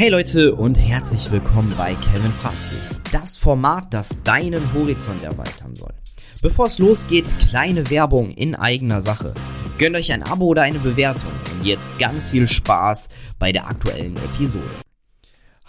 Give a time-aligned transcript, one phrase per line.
[0.00, 2.78] Hey Leute und herzlich willkommen bei Kevin fragt sich.
[3.12, 5.92] Das Format, das deinen Horizont erweitern soll.
[6.40, 9.34] Bevor es losgeht, kleine Werbung in eigener Sache.
[9.76, 14.16] Gönnt euch ein Abo oder eine Bewertung und jetzt ganz viel Spaß bei der aktuellen
[14.16, 14.64] Episode.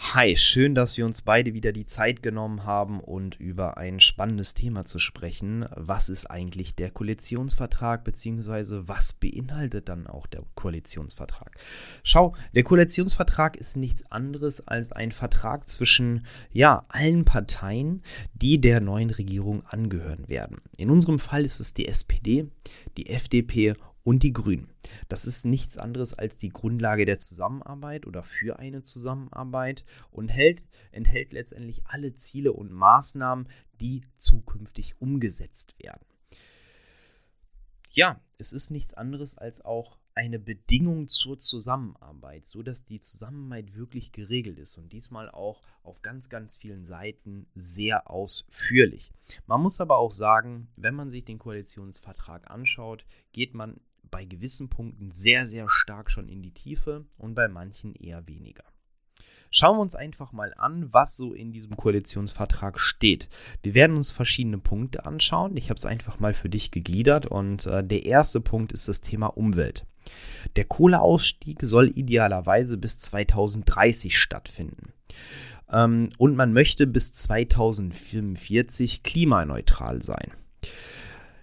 [0.04, 4.56] Hi, schön, dass wir uns beide wieder die Zeit genommen haben und über ein spannendes
[4.56, 5.66] Thema zu sprechen.
[5.76, 11.56] Was ist eigentlich der Koalitionsvertrag beziehungsweise was beinhaltet dann auch der Koalitionsvertrag?
[12.04, 18.02] Schau, der Koalitionsvertrag ist nichts anderes als ein Vertrag zwischen ja, allen Parteien,
[18.34, 20.58] die der neuen Regierung angehören werden.
[20.78, 22.50] In unserem Fall ist es die SPD,
[22.98, 24.72] die FDP und die Grünen.
[25.10, 30.64] Das ist nichts anderes als die Grundlage der Zusammenarbeit oder für eine Zusammenarbeit und hält,
[30.92, 33.48] enthält letztendlich alle Ziele und Maßnahmen,
[33.80, 36.06] die zukünftig umgesetzt werden.
[37.92, 43.76] Ja, es ist nichts anderes als auch eine Bedingung zur Zusammenarbeit, so dass die Zusammenarbeit
[43.76, 49.12] wirklich geregelt ist und diesmal auch auf ganz, ganz vielen Seiten sehr ausführlich.
[49.46, 53.80] Man muss aber auch sagen, wenn man sich den Koalitionsvertrag anschaut, geht man
[54.12, 58.66] bei gewissen Punkten sehr, sehr stark schon in die Tiefe und bei manchen eher weniger.
[59.54, 63.28] Schauen wir uns einfach mal an, was so in diesem Koalitionsvertrag steht.
[63.64, 65.58] Wir werden uns verschiedene Punkte anschauen.
[65.58, 69.02] Ich habe es einfach mal für dich gegliedert und äh, der erste Punkt ist das
[69.02, 69.86] Thema Umwelt.
[70.56, 74.94] Der Kohleausstieg soll idealerweise bis 2030 stattfinden.
[75.70, 80.32] Ähm, und man möchte bis 2045 klimaneutral sein.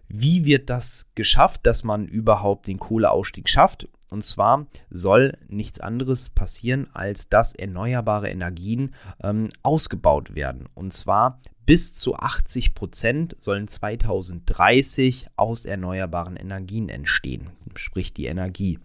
[0.09, 3.89] Wie wird das geschafft, dass man überhaupt den Kohleausstieg schafft?
[4.11, 10.69] Und zwar soll nichts anderes passieren, als dass erneuerbare Energien ähm, ausgebaut werden.
[10.75, 11.39] Und zwar
[11.69, 18.79] bis zu 80 Prozent sollen 2030 aus erneuerbaren Energien entstehen, sprich die Energie.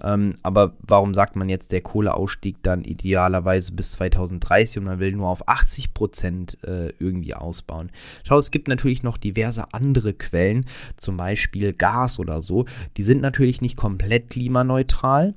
[0.00, 5.10] Ähm, aber warum sagt man jetzt der Kohleausstieg dann idealerweise bis 2030 und man will
[5.10, 7.90] nur auf 80 Prozent äh, irgendwie ausbauen?
[8.22, 10.64] Schau, es gibt natürlich noch diverse andere Quellen,
[10.96, 12.66] zum Beispiel Gas oder so.
[12.96, 15.34] Die sind natürlich nicht komplett klimaneutral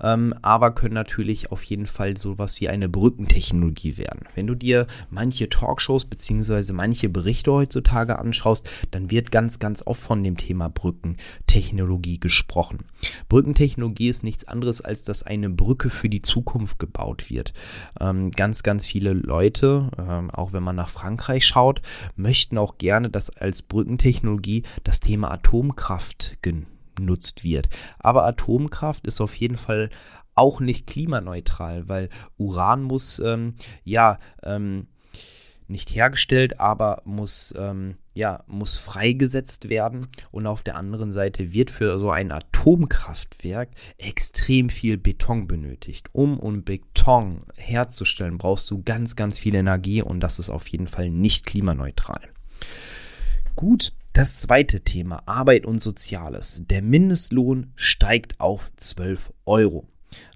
[0.00, 4.26] ähm, aber können natürlich auf jeden Fall sowas wie eine Brückentechnologie werden.
[4.34, 6.39] Wenn du dir manche Talkshows bzw.
[6.72, 12.84] manche Berichte heutzutage anschaust, dann wird ganz, ganz oft von dem Thema Brückentechnologie gesprochen.
[13.28, 17.52] Brückentechnologie ist nichts anderes, als dass eine Brücke für die Zukunft gebaut wird.
[18.00, 21.82] Ähm, ganz, ganz viele Leute, ähm, auch wenn man nach Frankreich schaut,
[22.16, 27.68] möchten auch gerne, dass als Brückentechnologie das Thema Atomkraft genutzt genutzt wird.
[27.98, 29.90] Aber Atomkraft ist auf jeden Fall
[30.34, 34.86] auch nicht klimaneutral, weil Uran muss ähm, ja ähm,
[35.70, 41.70] nicht hergestellt, aber muss ähm, ja muss freigesetzt werden und auf der anderen Seite wird
[41.70, 46.08] für so ein Atomkraftwerk extrem viel Beton benötigt.
[46.12, 50.86] Um um Beton herzustellen, brauchst du ganz ganz viel Energie und das ist auf jeden
[50.86, 52.20] Fall nicht klimaneutral.
[53.56, 56.64] Gut, das zweite Thema, Arbeit und Soziales.
[56.66, 59.86] Der Mindestlohn steigt auf 12 Euro.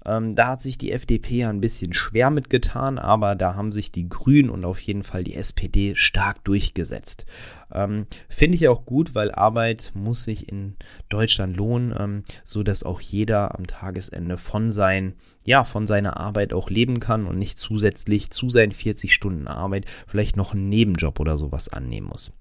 [0.05, 3.91] Ähm, da hat sich die FDP ja ein bisschen schwer mitgetan, aber da haben sich
[3.91, 7.25] die Grünen und auf jeden Fall die SPD stark durchgesetzt.
[7.71, 10.75] Ähm, Finde ich auch gut, weil Arbeit muss sich in
[11.09, 16.53] Deutschland lohnen, ähm, so dass auch jeder am Tagesende von sein, ja, von seiner Arbeit
[16.53, 21.19] auch leben kann und nicht zusätzlich zu seinen 40 Stunden Arbeit vielleicht noch einen Nebenjob
[21.19, 22.33] oder sowas annehmen muss.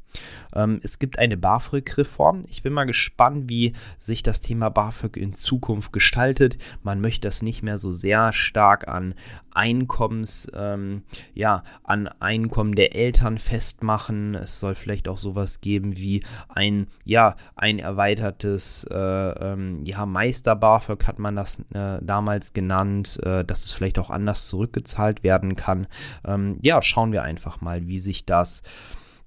[0.54, 2.42] Ähm, es gibt eine BAföG-Reform.
[2.48, 6.56] Ich bin mal gespannt, wie sich das Thema BAföG in Zukunft gestaltet.
[6.82, 9.14] Man möchte das nicht mehr so sehr stark an
[9.50, 14.34] Einkommens, ähm, ja, an Einkommen der Eltern festmachen.
[14.34, 21.06] Es soll vielleicht auch sowas geben wie ein, ja, ein erweitertes, äh, ähm, ja, Meister-BAföG
[21.06, 25.86] hat man das äh, damals genannt, äh, dass es vielleicht auch anders zurückgezahlt werden kann.
[26.24, 28.62] Ähm, ja, schauen wir einfach mal, wie sich das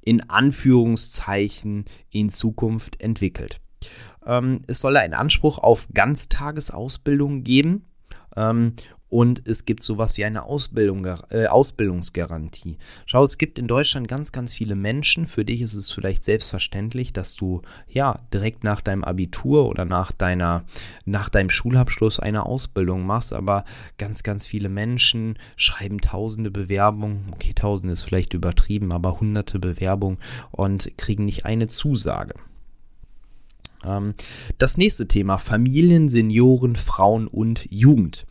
[0.01, 3.59] in Anführungszeichen in Zukunft entwickelt.
[4.25, 7.85] Ähm, es soll einen Anspruch auf Ganztagesausbildung geben
[8.37, 8.73] ähm,
[9.09, 12.77] und es gibt sowas wie eine Ausbildung, äh, Ausbildungsgarantie.
[13.05, 17.13] Schau, es gibt in Deutschland ganz, ganz viele Menschen, für dich ist es vielleicht selbstverständlich,
[17.13, 20.65] dass du ja direkt nach deinem Abitur oder nach deiner,
[21.05, 23.63] nach deinem Schulabschluss eine Ausbildung machst, aber
[23.97, 30.17] ganz, ganz viele Menschen schreiben tausende Bewerbungen, okay, tausende ist vielleicht übertrieben, aber hunderte Bewerbungen
[30.51, 32.33] und kriegen nicht eine Zusage.
[33.85, 34.13] Ähm,
[34.57, 38.25] das nächste Thema, Familien, Senioren, Frauen und Jugend.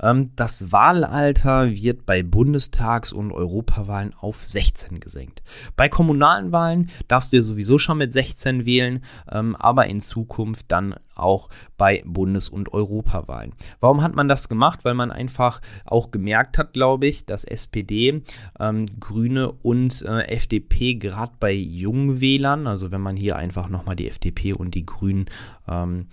[0.00, 5.42] Ähm, das Wahlalter wird bei Bundestags- und Europawahlen auf 16 gesenkt.
[5.76, 10.66] Bei kommunalen Wahlen darfst du ja sowieso schon mit 16 wählen, ähm, aber in Zukunft
[10.68, 13.52] dann auch bei Bundes- und Europawahlen.
[13.80, 14.80] Warum hat man das gemacht?
[14.84, 18.22] Weil man einfach auch gemerkt hat, glaube ich, dass SPD,
[18.58, 23.96] ähm, Grüne und äh, FDP gerade bei jungen Wählern, also wenn man hier einfach nochmal
[23.96, 25.26] die FDP und die Grünen
[25.68, 26.06] ähm,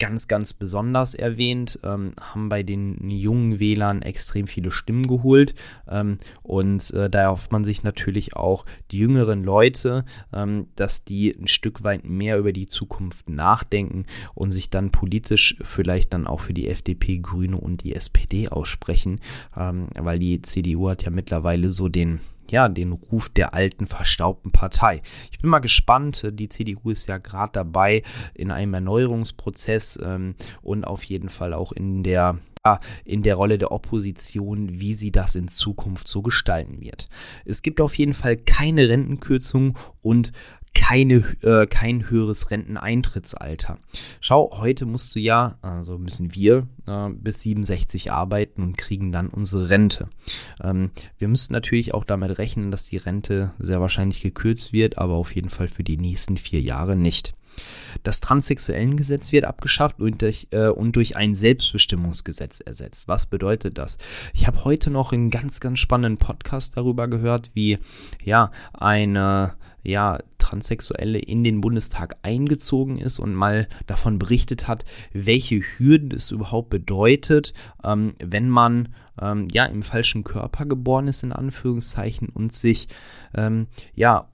[0.00, 5.54] ganz, ganz besonders erwähnt, ähm, haben bei den jungen Wählern extrem viele Stimmen geholt.
[5.88, 11.30] Ähm, und äh, da hofft man sich natürlich auch die jüngeren Leute, ähm, dass die
[11.30, 16.40] ein Stück weit mehr über die Zukunft nachdenken und sich dann politisch vielleicht dann auch
[16.40, 19.20] für die FDP, Grüne und die SPD aussprechen,
[19.56, 22.20] ähm, weil die CDU hat ja mittlerweile so den
[22.50, 25.02] ja, den Ruf der alten, verstaubten Partei.
[25.30, 26.26] Ich bin mal gespannt.
[26.32, 28.02] Die CDU ist ja gerade dabei
[28.34, 32.38] in einem Erneuerungsprozess ähm, und auf jeden Fall auch in der
[33.04, 37.08] in der Rolle der Opposition, wie sie das in Zukunft so gestalten wird.
[37.46, 40.32] Es gibt auf jeden Fall keine Rentenkürzung und
[40.74, 43.78] keine, äh, kein höheres Renteneintrittsalter.
[44.20, 49.28] Schau, heute musst du ja, also müssen wir äh, bis 67 arbeiten und kriegen dann
[49.28, 50.08] unsere Rente.
[50.62, 55.14] Ähm, wir müssen natürlich auch damit rechnen, dass die Rente sehr wahrscheinlich gekürzt wird, aber
[55.14, 57.34] auf jeden Fall für die nächsten vier Jahre nicht.
[58.02, 63.08] Das Transsexuellengesetz wird abgeschafft und durch, äh, und durch ein Selbstbestimmungsgesetz ersetzt.
[63.08, 63.98] Was bedeutet das?
[64.32, 67.78] Ich habe heute noch einen ganz, ganz spannenden Podcast darüber gehört, wie
[68.24, 75.60] ja eine ja, Transsexuelle in den Bundestag eingezogen ist und mal davon berichtet hat, welche
[75.60, 77.54] Hürden es überhaupt bedeutet,
[77.84, 82.88] ähm, wenn man ähm, ja im falschen Körper geboren ist, in Anführungszeichen, und sich
[83.34, 84.29] ähm, ja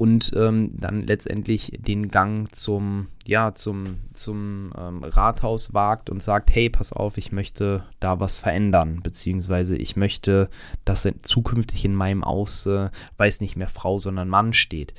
[0.00, 6.54] und ähm, dann letztendlich den Gang zum, ja, zum, zum ähm, Rathaus wagt und sagt,
[6.54, 10.48] hey, pass auf, ich möchte da was verändern, beziehungsweise ich möchte,
[10.86, 14.94] dass zukünftig in meinem Ausweis nicht mehr Frau, sondern Mann steht.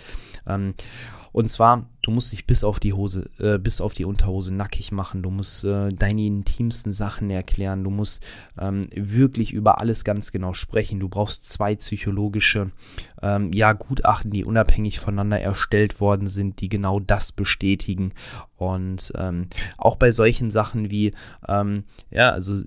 [0.45, 0.75] Ähm,
[1.33, 4.91] und zwar, du musst dich bis auf die Hose, äh, bis auf die Unterhose nackig
[4.91, 5.23] machen.
[5.23, 7.83] Du musst äh, deine intimsten Sachen erklären.
[7.83, 8.25] Du musst
[8.59, 10.99] ähm, wirklich über alles ganz genau sprechen.
[10.99, 12.71] Du brauchst zwei psychologische
[13.21, 18.13] ähm, ja, Gutachten, die unabhängig voneinander erstellt worden sind, die genau das bestätigen.
[18.57, 19.47] Und ähm,
[19.77, 21.13] auch bei solchen Sachen wie,
[21.47, 22.61] ähm, ja, also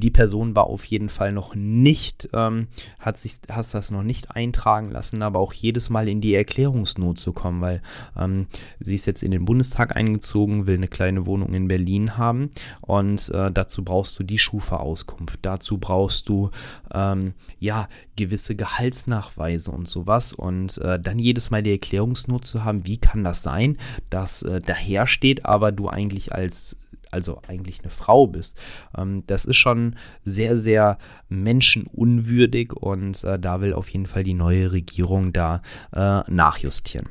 [0.00, 2.68] die Person war auf jeden Fall noch nicht, ähm,
[2.98, 7.18] hat sich, hast das noch nicht eintragen lassen, aber auch jedes Mal in die Erklärungsnot
[7.18, 7.82] zu kommen, weil
[8.18, 8.46] ähm,
[8.80, 12.50] sie ist jetzt in den Bundestag eingezogen, will eine kleine Wohnung in Berlin haben
[12.80, 16.50] und äh, dazu brauchst du die Schufa-Auskunft, dazu brauchst du
[16.92, 22.86] ähm, ja gewisse Gehaltsnachweise und sowas und äh, dann jedes Mal die Erklärungsnot zu haben,
[22.86, 23.78] wie kann das sein,
[24.10, 26.76] dass äh, daher steht, aber du eigentlich als
[27.14, 28.58] also eigentlich eine Frau bist.
[28.96, 34.34] Ähm, das ist schon sehr, sehr menschenunwürdig und äh, da will auf jeden Fall die
[34.34, 35.62] neue Regierung da
[35.94, 37.08] äh, nachjustieren.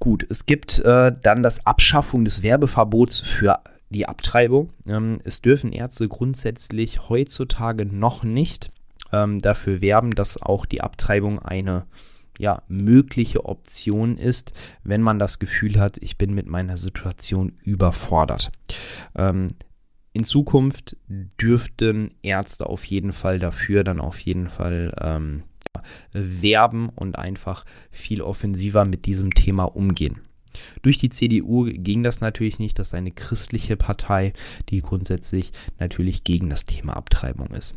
[0.00, 3.60] Gut, es gibt äh, dann das Abschaffung des Werbeverbots für
[3.90, 4.70] die Abtreibung.
[4.86, 8.70] Ähm, es dürfen Ärzte grundsätzlich heutzutage noch nicht
[9.12, 11.84] ähm, dafür werben, dass auch die Abtreibung eine
[12.40, 18.50] ja, mögliche Option ist, wenn man das Gefühl hat, ich bin mit meiner Situation überfordert.
[19.14, 19.48] Ähm,
[20.14, 25.42] in Zukunft dürften Ärzte auf jeden Fall dafür dann auf jeden Fall ähm,
[26.12, 30.22] werben und einfach viel offensiver mit diesem Thema umgehen.
[30.82, 32.78] Durch die CDU ging das natürlich nicht.
[32.78, 34.32] Das ist eine christliche Partei,
[34.68, 37.74] die grundsätzlich natürlich gegen das Thema Abtreibung ist.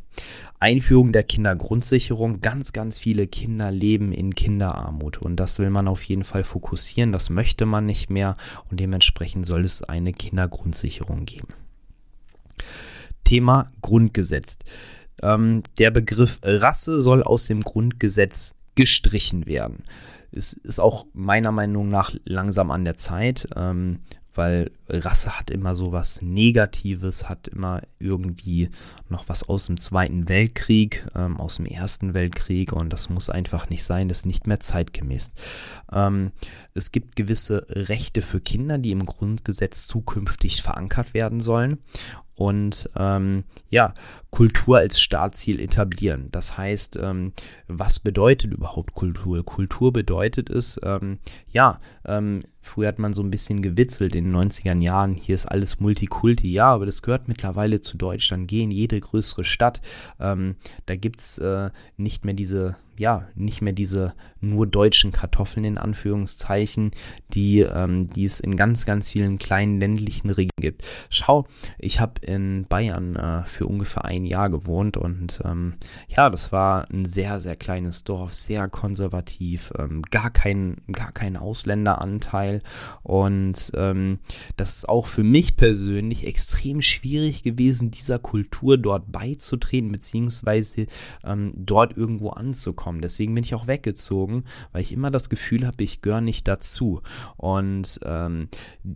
[0.60, 2.42] Einführung der Kindergrundsicherung.
[2.42, 7.12] Ganz, ganz viele Kinder leben in Kinderarmut und das will man auf jeden Fall fokussieren.
[7.12, 8.38] Das möchte man nicht mehr
[8.70, 11.50] und dementsprechend soll es eine Kindergrundsicherung geben.
[13.24, 14.60] Thema Grundgesetz.
[15.22, 19.84] Ähm, der Begriff Rasse soll aus dem Grundgesetz gestrichen werden
[20.36, 24.00] es ist auch meiner Meinung nach langsam an der Zeit, ähm,
[24.36, 28.70] weil Rasse hat immer so was Negatives, hat immer irgendwie
[29.10, 33.70] noch was aus dem Zweiten Weltkrieg, ähm, aus dem Ersten Weltkrieg und das muss einfach
[33.70, 35.32] nicht sein, das ist nicht mehr zeitgemäß.
[35.92, 36.32] Ähm,
[36.74, 41.78] es gibt gewisse Rechte für Kinder, die im Grundgesetz zukünftig verankert werden sollen
[42.36, 43.94] und ähm, ja,
[44.32, 46.30] Kultur als Startziel etablieren.
[46.32, 47.34] Das heißt, ähm,
[47.68, 49.46] was bedeutet überhaupt Kultur?
[49.46, 54.36] Kultur bedeutet es, ähm, ja, ähm, Früher hat man so ein bisschen gewitzelt in den
[54.36, 56.52] 90er Jahren, hier ist alles Multikulti.
[56.52, 58.48] Ja, aber das gehört mittlerweile zu Deutschland.
[58.48, 59.82] Geh in jede größere Stadt.
[60.18, 60.56] Ähm,
[60.86, 65.78] da gibt es äh, nicht mehr diese ja, nicht mehr diese nur deutschen Kartoffeln in
[65.78, 66.92] Anführungszeichen,
[67.34, 70.84] die, ähm, die es in ganz, ganz vielen kleinen ländlichen Regionen gibt.
[71.10, 71.48] Schau,
[71.80, 75.76] ich habe in Bayern äh, für ungefähr ein Jahr gewohnt und ähm,
[76.08, 81.38] ja, das war ein sehr, sehr kleines Dorf, sehr konservativ, ähm, gar, kein, gar kein
[81.38, 82.53] Ausländeranteil
[83.02, 84.20] und ähm,
[84.56, 90.88] das ist auch für mich persönlich extrem schwierig gewesen, dieser Kultur dort beizutreten, beziehungsweise
[91.24, 93.02] ähm, dort irgendwo anzukommen kommen.
[93.02, 97.02] Deswegen bin ich auch weggezogen, weil ich immer das Gefühl habe, ich gehöre nicht dazu.
[97.38, 98.50] Und ähm,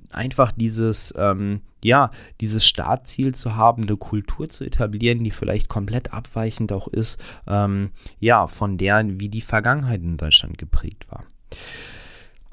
[0.10, 2.12] einfach dieses, ähm, ja,
[2.42, 7.92] dieses Startziel zu haben, eine Kultur zu etablieren, die vielleicht komplett abweichend auch ist, ähm,
[8.20, 11.24] ja, von der, wie die Vergangenheit in Deutschland geprägt war.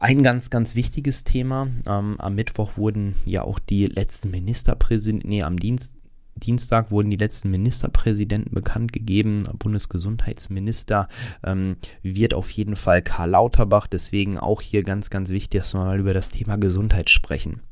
[0.04, 1.66] Ein ganz, ganz wichtiges Thema.
[1.86, 5.96] Ähm, am Mittwoch wurden ja auch die letzten Ministerpräsidenten, nee, am Dienst,
[6.34, 9.44] Dienstag wurden die letzten Ministerpräsidenten bekannt gegeben.
[9.58, 11.08] Bundesgesundheitsminister
[11.42, 13.86] ähm, wird auf jeden Fall Karl Lauterbach.
[13.86, 17.62] Deswegen auch hier ganz, ganz wichtig, dass wir mal über das Thema Gesundheit sprechen.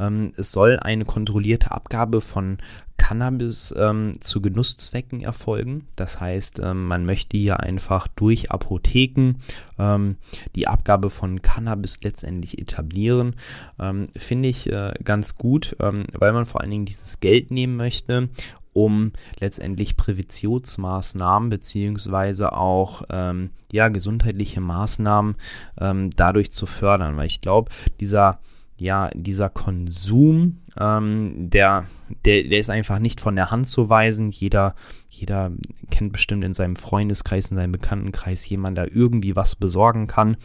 [0.00, 2.58] Ähm, es soll eine kontrollierte Abgabe von
[2.98, 5.86] Cannabis ähm, zu Genusszwecken erfolgen.
[5.96, 9.36] Das heißt, ähm, man möchte hier einfach durch Apotheken
[9.78, 10.16] ähm,
[10.54, 13.36] die Abgabe von Cannabis letztendlich etablieren.
[13.78, 17.76] Ähm, finde ich äh, ganz gut, ähm, weil man vor allen Dingen dieses Geld nehmen
[17.76, 18.28] möchte
[18.74, 25.34] um letztendlich Präventionsmaßnahmen beziehungsweise auch ähm, ja, gesundheitliche Maßnahmen
[26.14, 27.16] dadurch zu fördern.
[27.16, 28.38] Weil ich glaube, dieser
[28.78, 31.84] ja, dieser Konsum, ähm, der,
[32.24, 34.30] der, der ist einfach nicht von der Hand zu weisen.
[34.30, 34.74] Jeder,
[35.08, 35.52] jeder
[35.90, 40.36] kennt bestimmt in seinem Freundeskreis, in seinem Bekanntenkreis jemanden, der irgendwie was besorgen kann.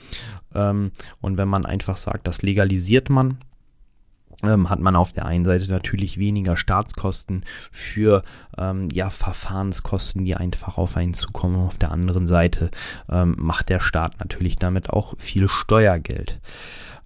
[0.55, 3.37] Ähm, und wenn man einfach sagt, das legalisiert man,
[4.43, 8.23] ähm, hat man auf der einen Seite natürlich weniger Staatskosten für
[8.57, 11.55] ähm, ja, Verfahrenskosten, die einfach auf einen zukommen.
[11.55, 12.71] Auf der anderen Seite
[13.09, 16.39] ähm, macht der Staat natürlich damit auch viel Steuergeld.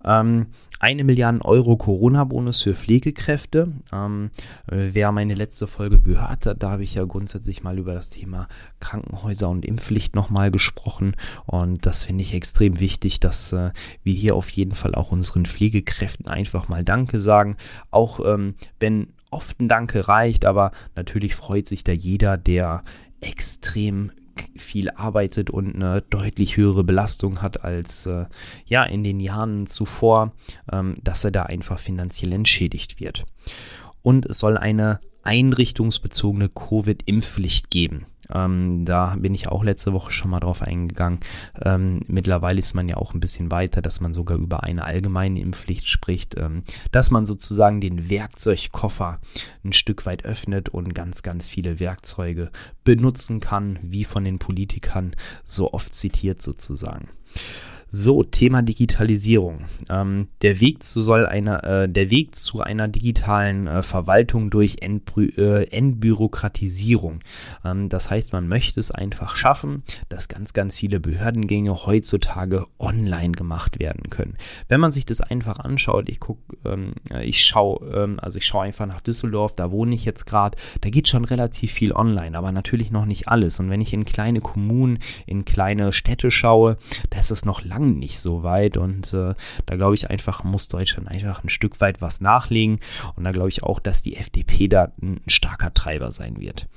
[0.04, 0.48] Ähm,
[0.80, 3.74] eine Milliarde Euro Corona-Bonus für Pflegekräfte.
[3.92, 4.30] Ähm,
[4.68, 8.48] wer meine letzte Folge gehört hat, da habe ich ja grundsätzlich mal über das Thema
[8.80, 11.16] Krankenhäuser und Impfpflicht nochmal gesprochen.
[11.46, 13.72] Und das finde ich extrem wichtig, dass äh,
[14.04, 17.58] wir hier auf jeden Fall auch unseren Pflegekräften einfach mal Danke sagen.
[17.90, 22.84] Auch ähm, wenn oft ein Danke reicht, aber natürlich freut sich da jeder, der
[23.20, 24.12] extrem
[24.56, 28.26] viel arbeitet und eine deutlich höhere Belastung hat als äh,
[28.66, 30.34] ja in den Jahren zuvor,
[30.72, 33.26] ähm, dass er da einfach finanziell entschädigt wird.
[34.02, 38.06] Und es soll eine einrichtungsbezogene Covid-Impfpflicht geben.
[38.34, 41.20] Ähm, da bin ich auch letzte Woche schon mal drauf eingegangen.
[41.62, 45.40] Ähm, mittlerweile ist man ja auch ein bisschen weiter, dass man sogar über eine allgemeine
[45.40, 49.20] Impfpflicht spricht, ähm, dass man sozusagen den Werkzeugkoffer
[49.64, 52.52] ein Stück weit öffnet und ganz, ganz viele Werkzeuge
[52.84, 57.10] benutzen kann, wie von den Politikern so oft zitiert sozusagen.
[57.90, 59.60] So, Thema Digitalisierung.
[59.90, 64.78] Ähm, der, Weg zu soll einer, äh, der Weg zu einer digitalen äh, Verwaltung durch
[64.82, 67.20] Entbü äh, Entbürokratisierung.
[67.64, 73.32] Ähm, das heißt, man möchte es einfach schaffen, dass ganz, ganz viele Behördengänge heutzutage online
[73.32, 74.36] gemacht werden können.
[74.68, 78.66] Wenn man sich das einfach anschaut, ich gucke, ähm, ich schaue, ähm, also ich schaue
[78.66, 82.52] einfach nach Düsseldorf, da wohne ich jetzt gerade, da geht schon relativ viel online, aber
[82.52, 83.62] natürlich noch nicht alles.
[83.62, 86.78] Und wenn ich in kleine Kommunen, in kleine Städte schaue,
[87.12, 89.34] da ist es noch lange lang nicht so weit und äh,
[89.66, 92.80] da glaube ich einfach, muss Deutschland einfach ein Stück weit was nachlegen
[93.16, 96.68] und da glaube ich auch, dass die FDP da ein, starker Treiber sein wird.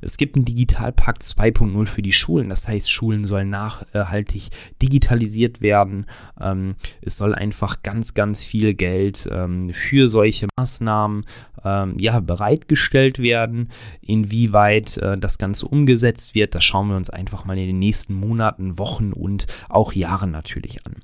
[0.00, 4.48] Es gibt einen Digitalpakt 2.0 für die Schulen, das heißt, Schulen sollen nachhaltig
[4.82, 6.06] digitalisiert werden.
[6.40, 11.24] Ähm, es soll einfach ganz, ganz viel Geld ähm, für solche Maßnahmen
[11.64, 13.70] ähm, ja, bereitgestellt werden.
[14.00, 18.14] Inwieweit äh, das Ganze umgesetzt wird, das schauen wir uns einfach mal in den nächsten
[18.14, 20.49] Monaten, Wochen und auch Jahren natürlich
[20.86, 20.96] an.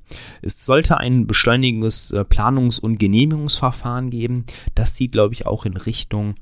[0.43, 4.47] Es sollte ein beschleunigendes äh, Planungs- und Genehmigungsverfahren geben.
[4.75, 6.35] Das sieht, glaube ich, auch in Richtung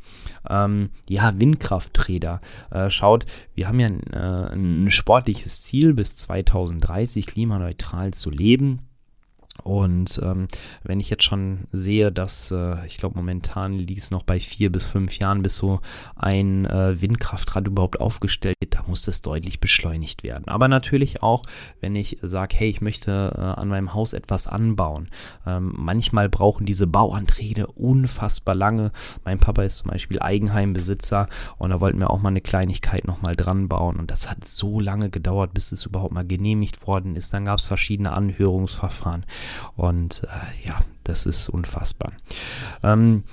[0.48, 2.40] ähm, ja, Windkrafträder.
[2.70, 8.80] Äh, schaut, wir haben ja ein, äh, ein sportliches Ziel, bis 2030 klimaneutral zu leben.
[9.62, 10.48] Und ähm,
[10.82, 14.70] wenn ich jetzt schon sehe, dass äh, ich glaube momentan liegt es noch bei vier
[14.70, 15.80] bis fünf Jahren, bis so
[16.16, 20.48] ein äh, Windkraftrad überhaupt aufgestellt wird, da muss das deutlich beschleunigt werden.
[20.48, 21.42] Aber natürlich auch,
[21.80, 25.08] wenn ich sage, hey, ich möchte äh, an meinem Haus etwas anbauen.
[25.46, 28.90] Ähm, manchmal brauchen diese Bauanträge unfassbar lange.
[29.24, 33.36] Mein Papa ist zum Beispiel Eigenheimbesitzer und da wollten wir auch mal eine Kleinigkeit nochmal
[33.36, 33.96] dran bauen.
[33.96, 37.32] Und das hat so lange gedauert, bis es überhaupt mal genehmigt worden ist.
[37.32, 39.24] Dann gab es verschiedene Anhörungsverfahren.
[39.76, 42.12] Und äh, ja, das ist unfassbar.
[42.82, 43.24] Ähm,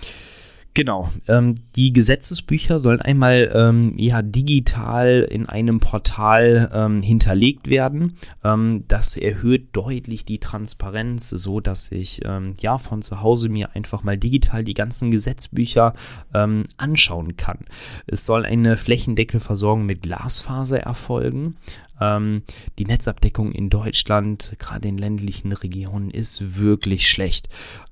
[0.74, 1.10] Genau.
[1.27, 8.15] Ähm, die Gesetzesbücher sollen einmal ähm, ja digital in einem Portal ähm, hinterlegt werden.
[8.44, 13.75] Ähm, das erhöht deutlich die Transparenz, so dass ich ähm, ja von zu Hause mir
[13.75, 15.94] einfach mal digital die ganzen Gesetzbücher
[16.34, 17.60] ähm, anschauen kann.
[18.08, 21.58] Es soll eine flächendeckende Versorgung mit Glasfaser erfolgen.
[22.01, 22.41] Ähm,
[22.79, 27.48] die Netzabdeckung in Deutschland, gerade in ländlichen Regionen, ist wirklich schlecht.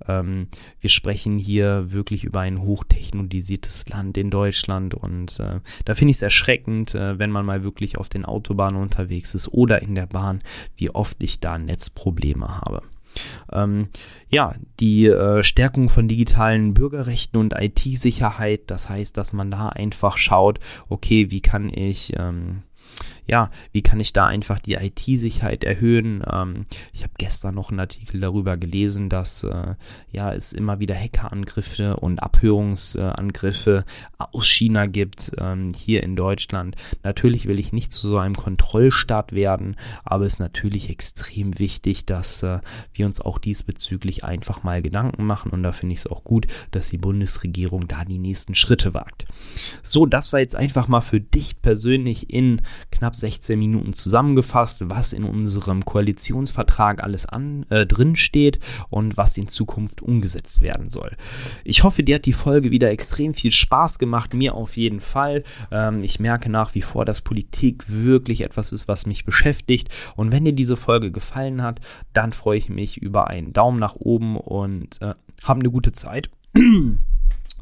[0.08, 0.48] Ähm,
[0.82, 6.18] wir sprechen hier wirklich über ein hochtechnologisiertes Land in Deutschland und äh, da finde ich
[6.18, 10.08] es erschreckend, äh, wenn man mal wirklich auf den Autobahnen unterwegs ist oder in der
[10.08, 10.40] Bahn,
[10.76, 12.82] wie oft ich da Netzprobleme habe.
[13.52, 13.90] Ähm,
[14.30, 20.18] ja, die äh, Stärkung von digitalen Bürgerrechten und IT-Sicherheit, das heißt, dass man da einfach
[20.18, 22.64] schaut, okay, wie kann ich ähm,
[23.30, 26.24] ja, wie kann ich da einfach die IT-Sicherheit erhöhen?
[26.32, 29.76] Ähm, ich habe gestern noch einen Artikel darüber gelesen, dass äh,
[30.12, 33.86] ja, es immer wieder Hackerangriffe und Abhörungsangriffe
[34.18, 36.76] aus China gibt, ähm, hier in Deutschland.
[37.04, 42.08] Natürlich will ich nicht zu so einem Kontrollstaat werden, aber es ist natürlich extrem wichtig,
[42.08, 42.60] dass äh,
[42.94, 46.48] wir uns auch diesbezüglich einfach mal Gedanken machen und da finde ich es auch gut,
[46.72, 49.28] dass die Bundesregierung da die nächsten Schritte wagt.
[49.84, 55.14] So, das war jetzt einfach mal für dich persönlich in knapp 16 Minuten zusammengefasst, was
[55.14, 58.60] in unserem Koalitionsvertrag alles an, äh, drin steht
[58.90, 61.16] und was in Zukunft umgesetzt werden soll.
[61.64, 65.44] Ich hoffe, dir hat die Folge wieder extrem viel Spaß gemacht, mir auf jeden Fall.
[65.72, 69.90] Ähm, ich merke nach wie vor, dass Politik wirklich etwas ist, was mich beschäftigt.
[70.16, 71.80] Und wenn dir diese Folge gefallen hat,
[72.14, 76.30] dann freue ich mich über einen Daumen nach oben und äh, hab eine gute Zeit.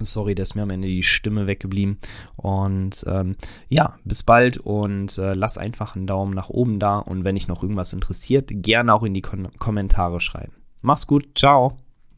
[0.05, 1.97] Sorry, da ist mir am Ende die Stimme weggeblieben.
[2.35, 3.35] Und ähm,
[3.69, 6.99] ja, bis bald und äh, lass einfach einen Daumen nach oben da.
[6.99, 10.53] Und wenn dich noch irgendwas interessiert, gerne auch in die Kon Kommentare schreiben.
[10.81, 11.77] Mach's gut, ciao.